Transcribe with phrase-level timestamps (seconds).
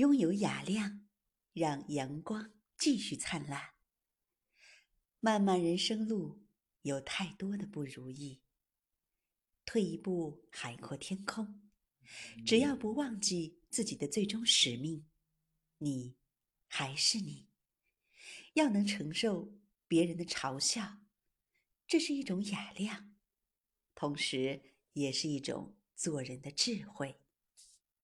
[0.00, 1.06] 拥有雅量
[1.52, 3.74] 让阳光继续灿烂。
[5.20, 6.42] 漫漫人生路
[6.80, 8.40] 有太多的不如意。
[9.66, 11.70] 退一步海阔天空
[12.46, 15.06] 只要不忘记自己的最终使命
[15.76, 16.16] 你
[16.66, 17.50] 还是你。
[18.54, 19.52] 要能承受
[19.86, 21.02] 别人的嘲笑
[21.86, 23.14] 这是一种雅量
[23.94, 24.62] 同时
[24.94, 27.20] 也是一种做人的智慧。